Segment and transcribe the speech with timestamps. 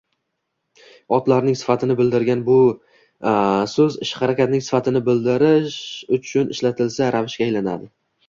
[1.17, 2.41] Otlarning sifatini bildirgan
[3.73, 5.77] soʻz ish-harakatning sifatini bildirish
[6.19, 7.91] uchun ishlatilsa, ravishga aylanadi